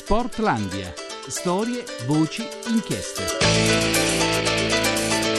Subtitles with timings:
[0.00, 0.94] Sportlandia.
[1.28, 3.22] Storie, voci, inchieste.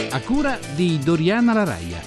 [0.08, 2.00] A cura di Doriana Laraia.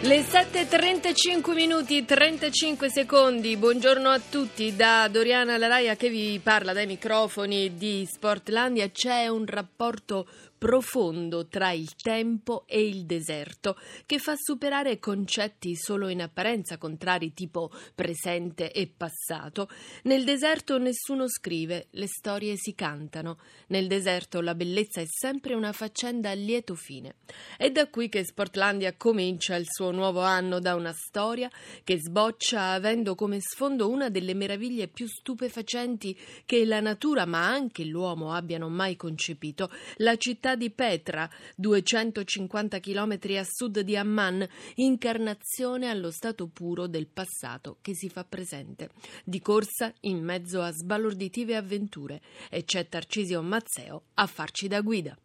[0.00, 6.72] Le 7.35 minuti e 35 secondi, buongiorno a tutti da Doriana Laraia che vi parla
[6.72, 8.90] dai microfoni di Sportlandia.
[8.90, 10.26] C'è un rapporto
[10.62, 13.76] profondo tra il tempo e il deserto,
[14.06, 19.68] che fa superare concetti solo in apparenza contrari tipo presente e passato.
[20.04, 23.38] Nel deserto nessuno scrive, le storie si cantano.
[23.68, 27.16] Nel deserto la bellezza è sempre una faccenda a lieto fine.
[27.56, 31.50] È da qui che Sportlandia comincia il suo nuovo anno da una storia
[31.82, 36.16] che sboccia avendo come sfondo una delle meraviglie più stupefacenti
[36.46, 43.18] che la natura ma anche l'uomo abbiano mai concepito, la città di Petra, 250 km
[43.38, 48.90] a sud di Amman, incarnazione allo stato puro del passato che si fa presente.
[49.24, 55.16] Di corsa in mezzo a sbalorditive avventure e c'è Tarcisio Mazzeo a farci da guida.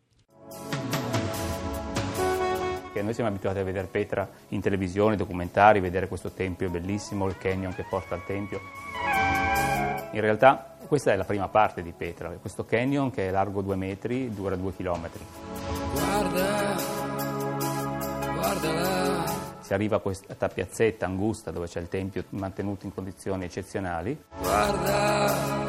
[3.02, 7.74] Noi siamo abituati a vedere Petra in televisione, documentari, vedere questo tempio bellissimo, il canyon
[7.74, 8.60] che porta al tempio.
[10.14, 13.76] In realtà questa è la prima parte di Petra, questo canyon che è largo due
[13.76, 15.24] metri, dura due chilometri.
[15.94, 16.76] Guarda,
[18.34, 19.26] guardala.
[19.60, 24.18] Si arriva a questa piazzetta angusta dove c'è il tempio mantenuto in condizioni eccezionali.
[24.40, 25.67] Guarda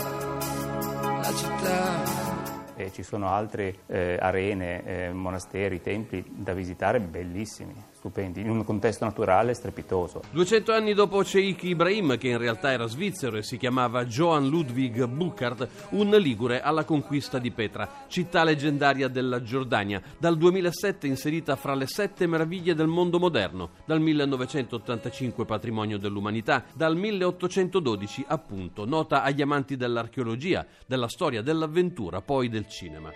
[2.78, 8.64] e ci sono altre eh, arene, eh, monasteri, templi da visitare bellissimi, stupendi, in un
[8.64, 10.22] contesto naturale strepitoso.
[10.30, 15.04] 200 anni dopo Sheikh Ibrahim, che in realtà era svizzero e si chiamava Johann Ludwig
[15.06, 21.74] Burkhardt, un ligure alla conquista di Petra, città leggendaria della Giordania, dal 2007 inserita fra
[21.74, 29.42] le sette meraviglie del mondo moderno, dal 1985 patrimonio dell'umanità, dal 1812 appunto nota agli
[29.42, 33.12] amanti dell'archeologia, della storia, dell'avventura, poi del cinema.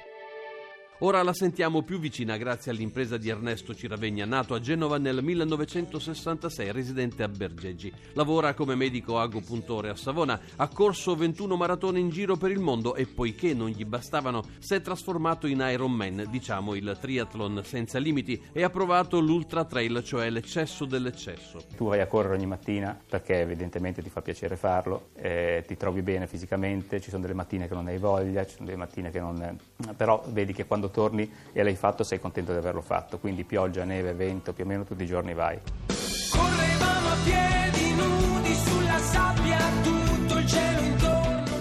[1.04, 6.70] Ora la sentiamo più vicina grazie all'impresa di Ernesto Ciravegna, nato a Genova nel 1966,
[6.70, 7.92] residente a Bergeggi.
[8.12, 12.94] Lavora come medico agopuntore a Savona, ha corso 21 maratone in giro per il mondo
[12.94, 18.40] e poiché non gli bastavano si è trasformato in Ironman, diciamo il triathlon senza limiti,
[18.52, 21.64] e ha provato l'ultra trail, cioè l'eccesso dell'eccesso.
[21.76, 26.02] Tu vai a correre ogni mattina perché evidentemente ti fa piacere farlo, eh, ti trovi
[26.02, 29.18] bene fisicamente, ci sono delle mattine che non hai voglia, ci sono delle mattine che
[29.18, 29.58] non...
[29.96, 33.82] però vedi che quando torni e l'hai fatto sei contento di averlo fatto, quindi pioggia,
[33.82, 35.58] neve, vento, più o meno tutti i giorni vai.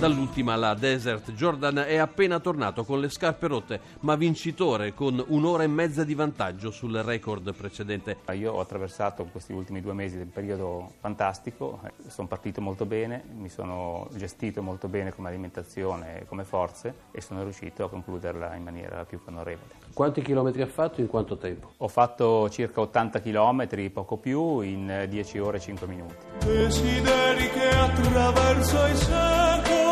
[0.01, 5.61] Dall'ultima la Desert Jordan è appena tornato con le scarpe rotte, ma vincitore con un'ora
[5.61, 8.17] e mezza di vantaggio sul record precedente.
[8.31, 13.47] Io ho attraversato questi ultimi due mesi del periodo fantastico, sono partito molto bene, mi
[13.47, 18.63] sono gestito molto bene come alimentazione e come forze e sono riuscito a concluderla in
[18.63, 19.69] maniera più canorevole.
[19.93, 21.73] Quanti chilometri ha fatto in quanto tempo?
[21.77, 26.15] Ho fatto circa 80 chilometri, poco più, in 10 ore e 5 minuti.
[26.39, 29.90] Desideri che attraverso i secoli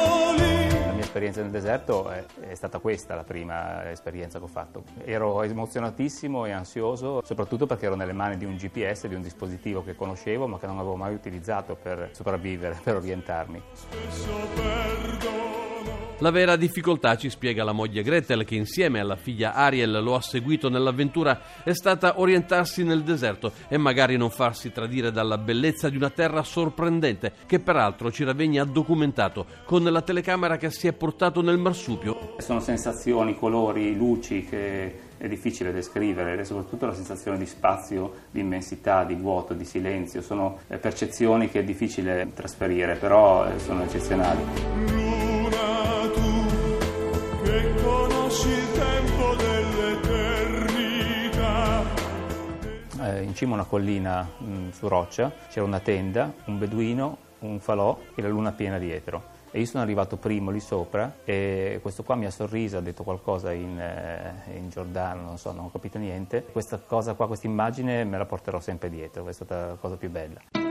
[1.20, 4.84] esperienza nel deserto è, è, stata questa la prima esperienza che ho fatto.
[5.04, 9.84] Ero emozionatissimo e ansioso, soprattutto perché ero nelle mani di un GPS, di un dispositivo
[9.84, 13.62] che conoscevo ma che non avevo mai utilizzato per sopravvivere, per orientarmi.
[13.74, 15.69] Spesso perdo
[16.20, 20.22] la vera difficoltà, ci spiega la moglie Gretel, che insieme alla figlia Ariel lo ha
[20.22, 25.96] seguito nell'avventura, è stata orientarsi nel deserto e magari non farsi tradire dalla bellezza di
[25.96, 31.42] una terra sorprendente, che peraltro Ciravegna ha documentato con la telecamera che si è portato
[31.42, 32.36] nel marsupio.
[32.40, 38.42] Sono sensazioni, colori, luci che è difficile descrivere e soprattutto la sensazione di spazio, di
[38.42, 43.84] immensità, di vuoto, di silenzio, sono eh, percezioni che è difficile trasferire, però eh, sono
[43.84, 44.99] eccezionali.
[53.20, 57.18] Eh, in cima a una collina mh, mm, su roccia c'era una tenda, un beduino,
[57.40, 59.38] un falò e la luna piena dietro.
[59.52, 63.04] E io sono arrivato primo lì sopra e questo qua mi ha sorriso, ha detto
[63.04, 66.46] qualcosa in, eh, in giordano, non so, non ho capito niente.
[66.52, 70.10] Questa cosa qua, questa immagine me la porterò sempre dietro, è stata la cosa più
[70.10, 70.69] bella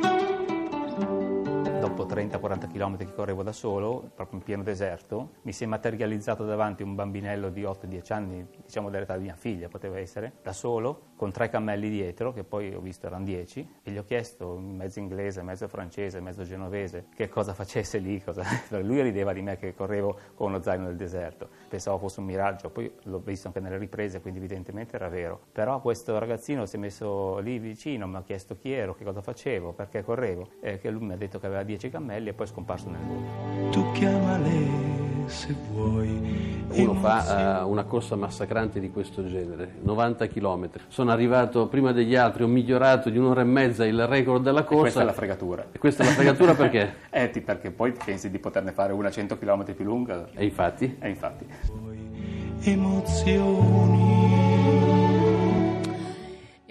[2.09, 6.83] 30-40 km che correvo da solo, proprio in pieno deserto, mi si è materializzato davanti
[6.83, 11.31] un bambinello di 8-10 anni, diciamo dell'età di mia figlia poteva essere, da solo, con
[11.31, 14.99] tre cammelli dietro, che poi ho visto erano 10, e gli ho chiesto in mezzo
[14.99, 18.43] inglese, mezzo francese, mezzo genovese, che cosa facesse lì, cosa...
[18.81, 21.49] lui rideva di me che correvo con uno zaino nel deserto.
[21.69, 25.41] Pensavo fosse un miraggio, poi l'ho visto anche nelle riprese, quindi evidentemente era vero.
[25.53, 29.21] Però questo ragazzino si è messo lì vicino, mi ha chiesto chi ero, che cosa
[29.21, 32.47] facevo, perché correvo, e che lui mi ha detto che aveva 10 cammelli e poi
[32.47, 33.71] è scomparso nel nulla.
[33.71, 34.98] Tu chiamale se vuoi.
[36.71, 40.71] Uno fa uh, una corsa massacrante di questo genere, 90 km.
[40.89, 44.79] Sono arrivato prima degli altri, ho migliorato di un'ora e mezza il record della corsa.
[44.79, 45.67] E questa è la fregatura.
[45.73, 46.95] E questa è la fregatura perché?
[47.11, 50.29] eh, perché poi pensi di poterne fare una 100 km più lunga.
[50.35, 50.97] E infatti?
[50.99, 51.47] E infatti.
[52.63, 54.18] Emozioni.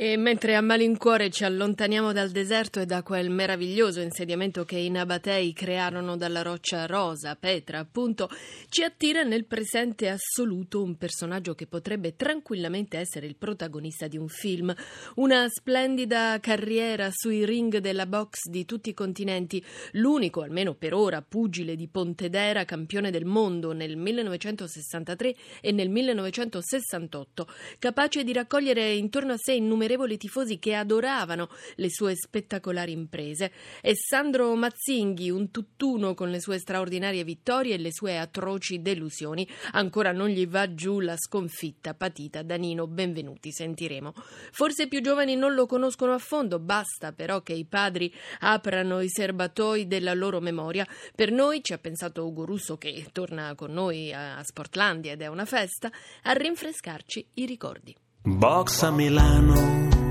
[0.10, 4.90] E mentre a malincuore ci allontaniamo dal deserto e da quel meraviglioso insediamento che i
[4.90, 8.30] Nabatei crearono dalla roccia rosa, Petra, appunto,
[8.70, 14.30] ci attira nel presente assoluto un personaggio che potrebbe tranquillamente essere il protagonista di un
[14.30, 14.74] film.
[15.16, 19.62] Una splendida carriera sui ring della box di tutti i continenti,
[19.92, 27.48] l'unico, almeno per ora, pugile di Pontedera, campione del mondo nel 1963 e nel 1968,
[27.78, 33.52] capace di raccogliere intorno a sé innumerevoli innumerevoli tifosi che adoravano le sue spettacolari imprese
[33.82, 39.48] e Sandro Mazzinghi, un tutt'uno con le sue straordinarie vittorie e le sue atroci delusioni.
[39.72, 44.14] Ancora non gli va giù la sconfitta patita da Nino Benvenuti, sentiremo.
[44.52, 49.02] Forse i più giovani non lo conoscono a fondo, basta però che i padri aprano
[49.02, 50.88] i serbatoi della loro memoria.
[51.16, 55.28] Per noi, ci ha pensato Ugo Russo che torna con noi a Sportlandia ed è
[55.28, 55.92] una festa,
[56.24, 57.96] a rinfrescarci i ricordi.
[58.28, 60.07] Box a Milano.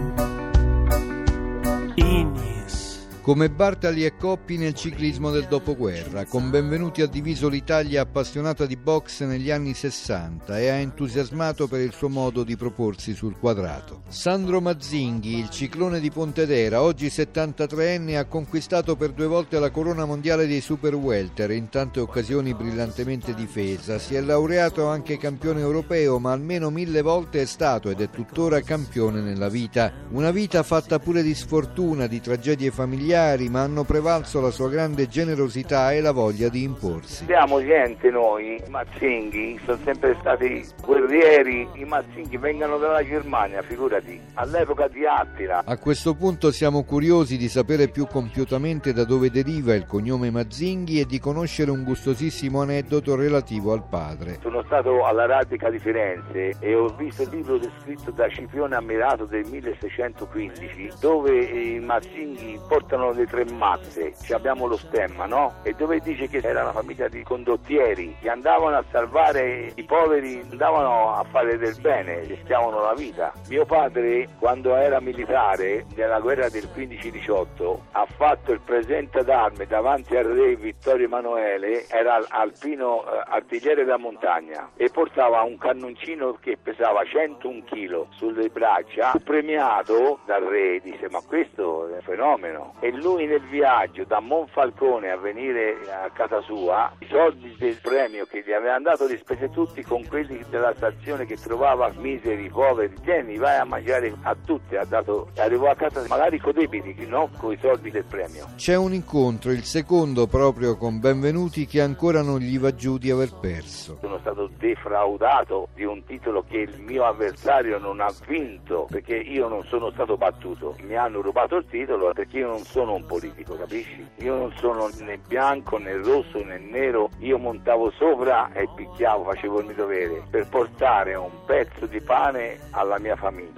[3.26, 8.76] Come Bartali e Coppi nel ciclismo del dopoguerra, con Benvenuti ha diviso l'Italia appassionata di
[8.76, 14.02] box negli anni 60 e ha entusiasmato per il suo modo di proporsi sul quadrato.
[14.06, 20.04] Sandro Mazzinghi, il ciclone di Pontedera, oggi 73enne, ha conquistato per due volte la corona
[20.04, 23.98] mondiale dei super welter, in tante occasioni brillantemente difesa.
[23.98, 28.60] Si è laureato anche campione europeo, ma almeno mille volte è stato ed è tuttora
[28.60, 29.92] campione nella vita.
[30.10, 34.68] Una vita fatta pure di sfortuna, di tragedie familiari familiari, ma hanno prevalso la sua
[34.68, 37.24] grande generosità e la voglia di imporsi.
[37.24, 44.20] Siamo gente noi, i Mazzinghi, sono sempre stati guerrieri, i Mazzinghi vengono dalla Germania, figurati,
[44.34, 45.62] all'epoca di Attila.
[45.64, 51.00] A questo punto siamo curiosi di sapere più compiutamente da dove deriva il cognome Mazzinghi
[51.00, 54.38] e di conoscere un gustosissimo aneddoto relativo al padre.
[54.42, 59.24] Sono stato alla Radica di Firenze e ho visto il libro descritto da Scipione Ammirato
[59.24, 65.54] del 1615 dove i Mazzinghi portano sono le tre mazze, abbiamo lo stemma, no?
[65.62, 70.42] E dove dice che era una famiglia di condottieri che andavano a salvare i poveri,
[70.50, 73.32] andavano a fare del bene, rischiavano la vita.
[73.48, 80.16] Mio padre, quando era militare, nella guerra del 15-18, ha fatto il presente d'arme davanti
[80.16, 86.56] al re Vittorio Emanuele, era alpino eh, artigliere da montagna e portava un cannoncino che
[86.60, 92.74] pesava 101 kg sulle braccia, premiato dal re, disse ma questo è un fenomeno.
[92.80, 98.24] E lui nel viaggio da Monfalcone a venire a casa sua, i soldi del premio
[98.26, 102.94] che gli avevano dato li spese tutti con quelli della stazione che trovava miseri, poveri,
[103.02, 107.30] tieni, vai a mangiare a tutti, ha dato, arrivò a casa magari con debiti, non
[107.36, 108.46] con i soldi del premio.
[108.56, 113.10] C'è un incontro, il secondo proprio con Benvenuti che ancora non gli va giù di
[113.10, 113.98] aver perso.
[114.00, 119.48] Sono stato defraudato di un titolo che il mio avversario non ha vinto perché io
[119.48, 123.06] non sono stato battuto, mi hanno rubato il titolo perché io non sono sono un
[123.06, 124.06] politico, capisci?
[124.18, 129.58] Io non sono né bianco né rosso né nero, io montavo sopra e picchiavo, facevo
[129.58, 133.54] il mio dovere per portare un pezzo di pane alla mia famiglia.